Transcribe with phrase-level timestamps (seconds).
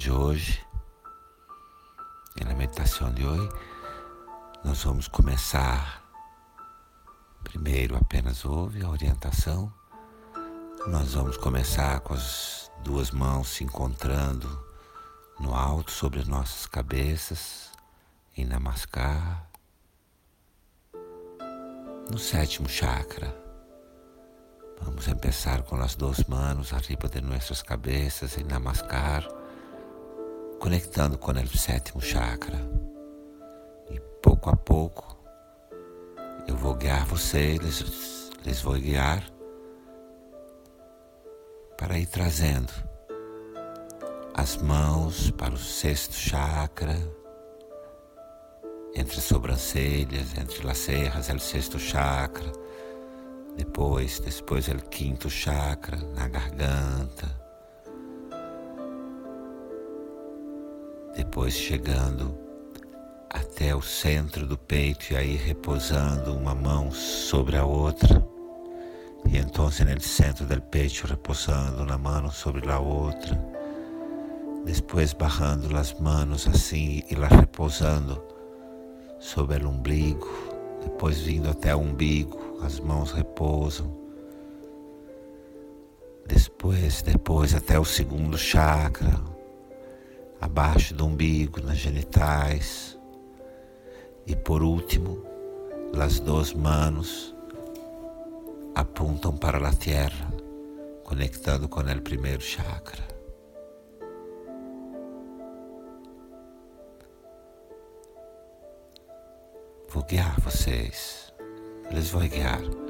[0.00, 0.66] de hoje.
[2.40, 3.50] E na meditação de hoje,
[4.64, 6.02] nós vamos começar.
[7.44, 9.70] Primeiro, apenas ouve a orientação.
[10.86, 14.48] Nós vamos começar com as duas mãos se encontrando
[15.38, 17.70] no alto sobre as nossas cabeças,
[18.34, 19.50] em Namaskar,
[22.10, 23.36] no sétimo chakra.
[24.80, 29.39] Vamos começar com as duas mãos arriba de nossas cabeças em Namaskar,
[30.60, 32.58] conectando com o sétimo chakra.
[33.90, 35.16] E pouco a pouco
[36.46, 39.24] eu vou guiar vocês, les vou guiar
[41.76, 42.72] para ir trazendo
[44.34, 46.96] as mãos para o sexto chakra,
[48.94, 52.52] entre as sobrancelhas, entre as serras, é o sexto chakra
[53.56, 57.39] depois, depois é o quinto chakra na garganta.
[61.20, 62.34] Depois chegando
[63.28, 68.26] até o centro do peito e aí repousando uma mão sobre a outra.
[69.26, 73.38] E então no centro do peito repousando uma mão sobre a outra.
[74.64, 78.18] Depois barrando as mãos assim e lá repousando
[79.18, 80.26] sobre o umbigo.
[80.82, 83.94] Depois vindo até o umbigo as mãos repousam.
[86.26, 89.29] Depois, depois até o segundo chakra,
[90.40, 92.98] abaixo do umbigo, nas genitais.
[94.26, 95.22] E por último,
[96.00, 97.34] as duas mãos
[98.74, 100.32] apontam para a terra,
[101.04, 103.08] conectando com o primeiro chakra.
[109.88, 111.30] Vou guiar vocês
[111.92, 112.89] les vou guiar.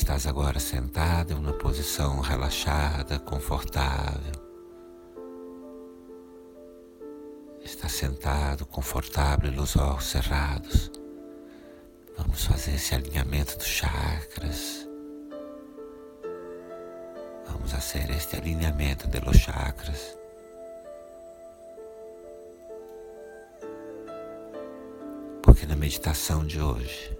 [0.00, 4.32] Estás agora sentado em uma posição relaxada, confortável.
[7.62, 10.90] Está sentado, confortável, os olhos cerrados.
[12.16, 14.88] Vamos fazer esse alinhamento dos chakras.
[17.46, 20.16] Vamos fazer este alinhamento de los chakras.
[25.42, 27.19] Porque na meditação de hoje,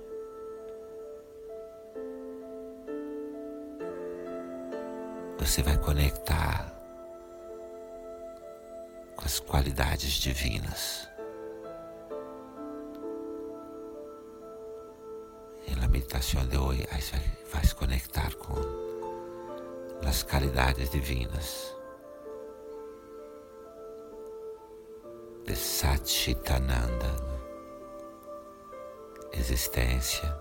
[5.41, 6.71] você vai conectar
[9.17, 11.09] com as qualidades divinas.
[15.67, 16.87] E na meditação de hoje,
[17.51, 18.55] vai se conectar com
[20.07, 21.75] as qualidades divinas.
[25.47, 27.17] de Satchitananda
[29.33, 30.33] existência,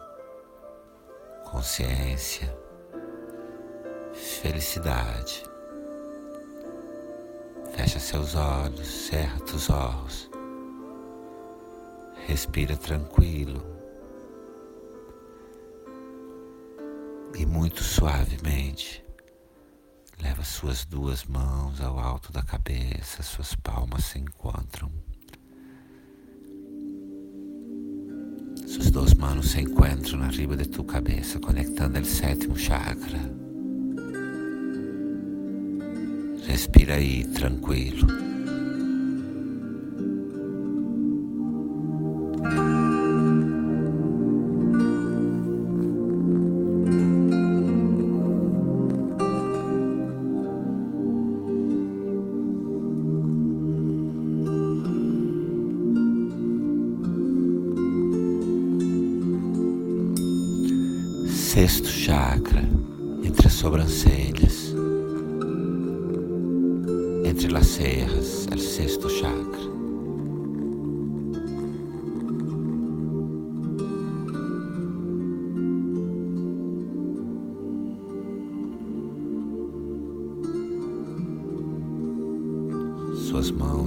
[1.49, 2.55] consciência,
[4.41, 5.43] felicidade.
[7.75, 10.29] Fecha seus olhos, cerra os olhos.
[12.25, 13.61] Respira tranquilo.
[17.35, 19.03] E muito suavemente,
[20.21, 24.91] leva suas duas mãos ao alto da cabeça, suas palmas se encontram.
[28.67, 33.38] Sus dos manos se encuentran arriba de tu cabeza, conectando el séptimo chakra.
[36.49, 38.07] Respira aí tranquilo.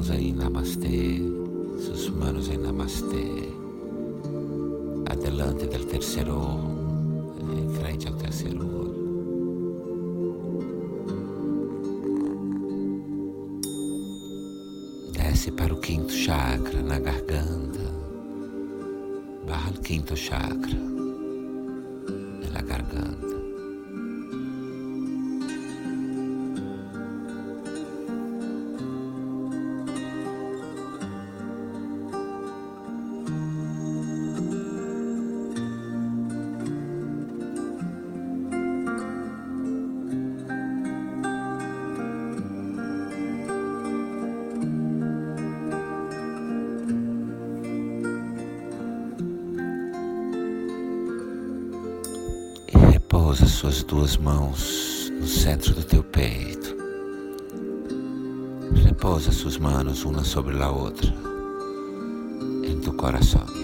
[0.02, 1.22] Mãos aí, namastê,
[1.78, 3.48] suas manos em namastê.
[5.08, 6.40] Adelante del terceiro
[7.56, 9.02] em frente ao terceiro olho.
[15.12, 17.92] Desce para o quinto chakra na garganta.
[19.46, 20.78] Barra o quinto chakra
[22.52, 23.31] na garganta.
[53.92, 56.74] Duas mãos no centro do teu peito.
[58.86, 61.12] Repousa suas manos uma sobre a outra
[62.64, 63.61] em tu coração.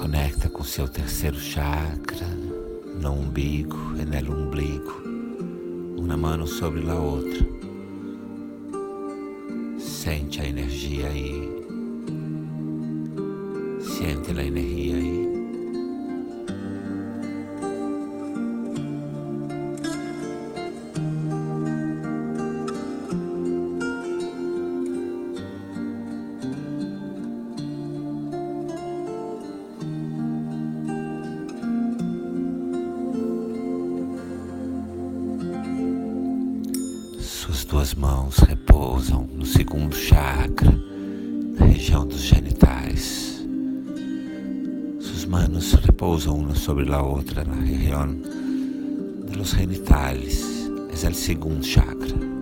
[0.00, 2.28] Conecta com seu terceiro chakra,
[3.00, 5.02] no umbigo e no umbigo,
[5.98, 7.44] uma mão sobre a outra.
[9.76, 11.50] Sente a energia aí.
[13.80, 15.17] Sente a energia aí.
[37.68, 40.72] Duas mãos repousam no segundo chakra,
[41.58, 43.46] na região dos genitais.
[44.98, 48.16] Suas manos repousam uma sobre a outra na região
[49.26, 50.42] dos genitales.
[51.04, 52.37] É o segundo chakra.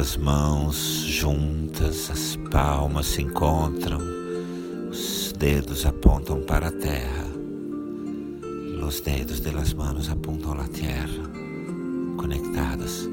[0.00, 0.76] Suas mãos
[1.06, 4.00] juntas, as palmas se encontram,
[4.90, 7.26] os dedos apontam para a terra,
[8.82, 11.30] os dedos de las manos apuntam à terra,
[12.16, 13.10] conectadas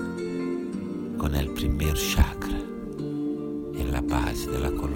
[1.18, 2.58] com o primeiro chakra,
[3.76, 4.87] em la base de la coluna.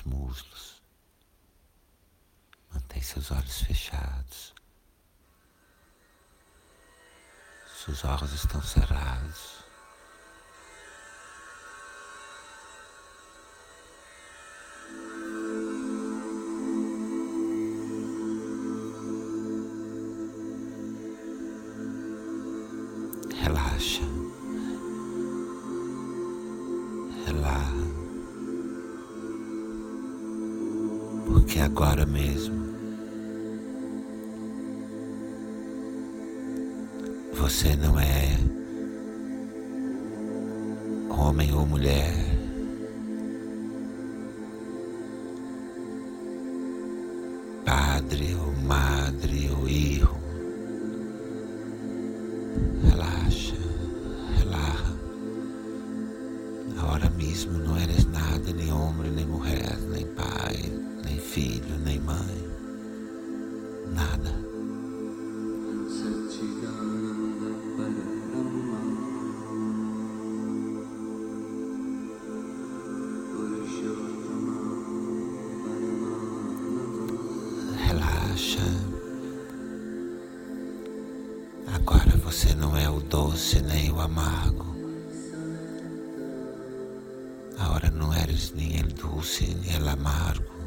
[0.00, 0.82] Os muslos.
[2.72, 4.54] Mantém seus olhos fechados.
[7.84, 9.60] Seus olhos estão cerrados.
[23.42, 24.09] Relaxa.
[31.60, 32.74] Porque agora mesmo
[37.34, 38.38] você não é
[41.10, 42.14] homem ou mulher.
[47.66, 50.16] Padre ou madre ou hijo.
[52.88, 53.56] Relaxa,
[54.38, 54.96] relaxa.
[56.78, 59.19] Ahora mismo não eres nada, nem homem, nem
[61.30, 62.50] filho, nem mãe.
[63.94, 64.34] Nada.
[77.86, 78.58] Relaxa.
[81.72, 84.66] Agora você não é o doce nem o amargo.
[87.56, 90.59] Agora não eres nem o doce nem o amargo.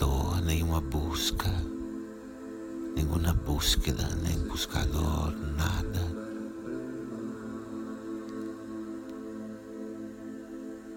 [0.00, 1.52] Buscador, nenhuma busca,
[2.96, 6.00] nenhuma búsqueda, nem buscador, nada.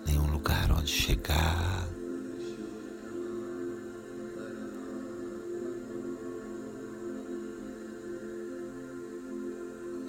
[0.06, 1.88] Nenhum lugar onde chegar.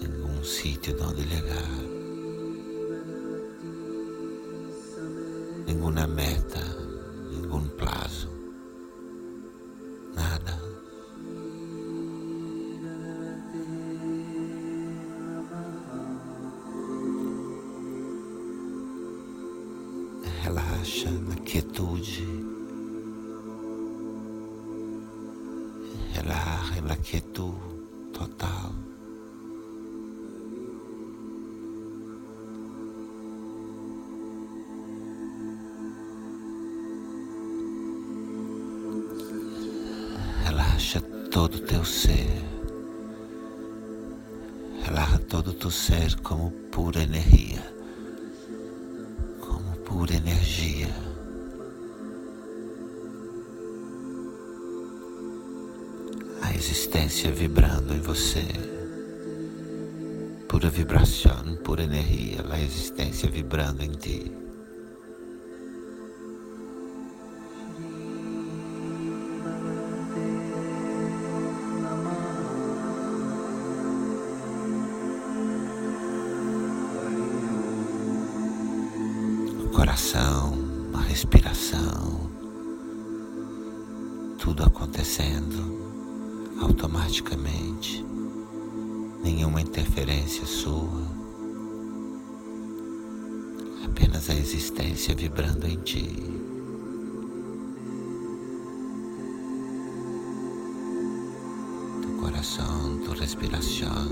[0.01, 1.69] Nenhum sítio de onde chegar.
[5.67, 6.74] Nenhuma meta
[20.95, 22.25] Relaxa na quietude.
[26.13, 27.59] Relaxa na quietude
[28.13, 28.73] total.
[40.45, 41.01] Relaxa
[41.33, 42.41] todo o teu ser.
[44.85, 47.84] Relaxa todo o teu ser como pura energia.
[49.95, 50.89] Pura energia.
[56.43, 58.45] A existência vibrando em você.
[60.49, 62.45] Pura vibração, pura energia.
[62.51, 64.44] A existência vibrando em ti.
[81.15, 82.29] Respiração,
[84.37, 88.05] tudo acontecendo automaticamente,
[89.23, 91.07] nenhuma interferência sua,
[93.85, 96.11] apenas a existência vibrando em ti.
[102.03, 104.09] Tu coração, tu respiração,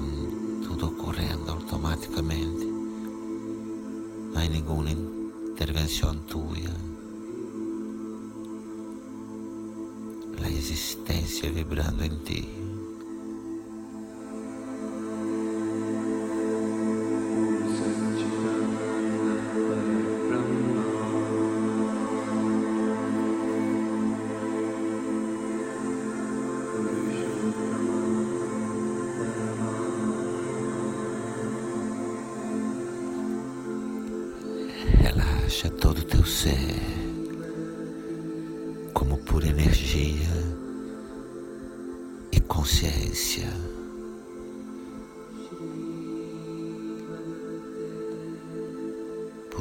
[0.68, 2.64] tudo ocorrendo automaticamente.
[4.32, 4.82] Não há nenhum
[5.62, 6.91] intervención tuya,
[10.62, 12.48] la existencia vibrando en ti.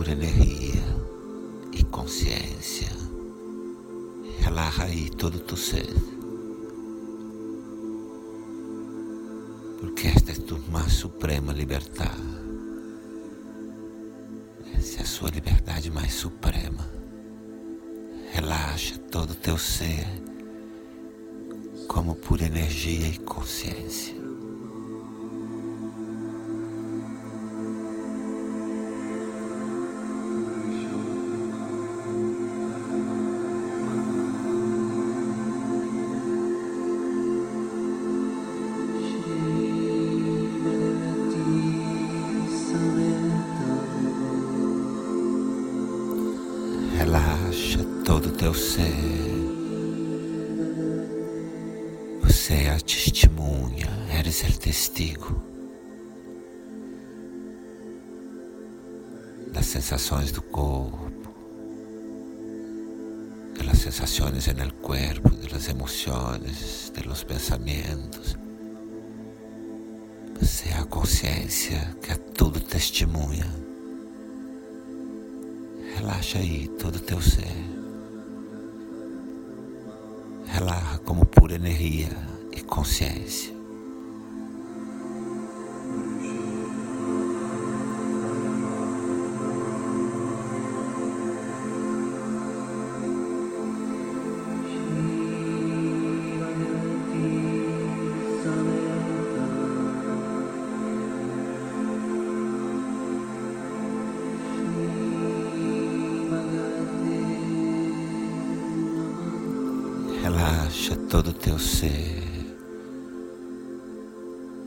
[0.02, 0.82] Pura energia
[1.72, 2.90] e consciência.
[4.40, 5.94] Relaxa aí todo o teu ser.
[9.80, 12.20] Porque esta é a tua mais suprema liberdade.
[14.74, 16.90] Essa é a sua liberdade mais suprema.
[18.32, 20.08] Relaxa todo o teu ser
[21.88, 24.21] como pura energia e consciência.
[54.72, 55.36] Testigo
[59.52, 61.22] das sensações do corpo,
[63.62, 68.38] das sensações no corpo, das emoções, dos pensamentos.
[70.40, 73.54] Você é a consciência que a tudo testemunha.
[75.98, 77.58] Relaxa aí todo o teu ser.
[80.46, 82.16] Relaxa como pura energia
[82.54, 83.61] e consciência.
[111.12, 112.24] Todo o teu ser.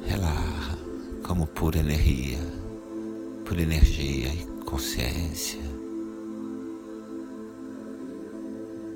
[0.05, 0.79] Relaxa
[1.27, 2.39] como pura energia,
[3.47, 5.63] pura energia e consciência.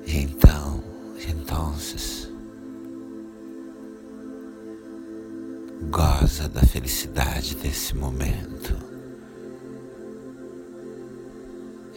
[0.05, 0.83] E então,
[1.27, 1.73] então,
[5.89, 8.77] goza da felicidade desse momento.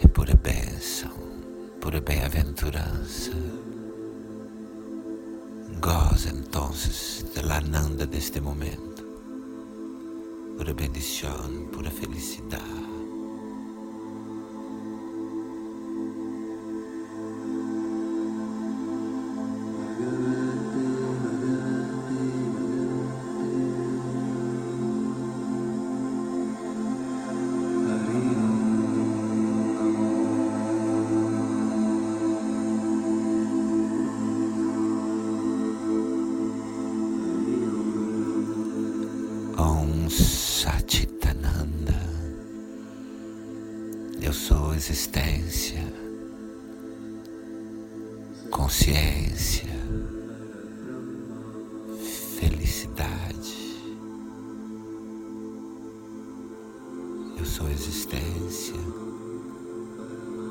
[0.02, 1.12] É pura bênção,
[1.78, 3.32] pura bem-aventurança.
[5.80, 9.02] Goza entonces de la nanda de este momento,
[10.56, 12.91] pura bendición, pura felicidad.
[40.62, 42.00] Satitananda.
[44.22, 45.82] Eu sou existência,
[48.48, 49.68] consciência,
[52.38, 53.76] felicidade.
[57.36, 58.80] Eu sou existência,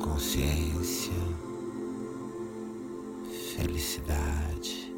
[0.04, 1.14] consciência,
[3.56, 4.94] felicidade.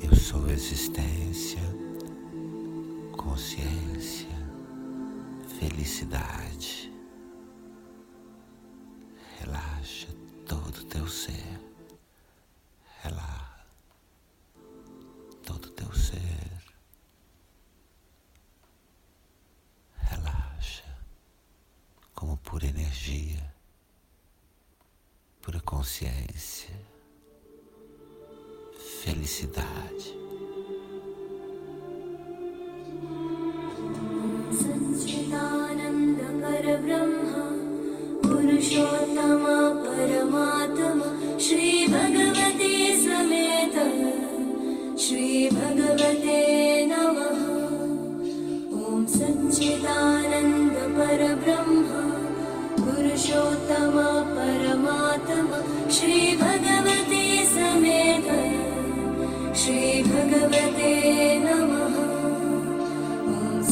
[0.00, 1.85] Eu sou existência,
[3.26, 4.28] consciência,
[5.58, 6.92] felicidade.
[9.40, 10.06] Relaxa
[10.46, 11.60] todo o teu ser.
[13.02, 13.66] Relaxa
[15.44, 16.62] todo o teu ser.
[19.96, 20.84] Relaxa
[22.14, 23.52] como pura energia,
[25.42, 26.74] pura consciência,
[29.02, 30.25] felicidade.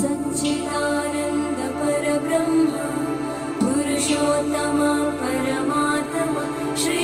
[0.05, 2.73] सच्चिदानन्दपरब्रह्म
[3.61, 4.89] पुरुषोत्तम पुरुषोत्तमा
[5.21, 6.35] परमात्म
[6.83, 6.99] श्री